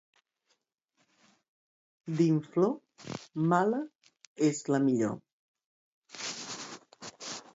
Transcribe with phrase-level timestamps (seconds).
[2.21, 2.71] D'inflor,
[3.53, 3.83] mala
[4.49, 5.15] és la millor.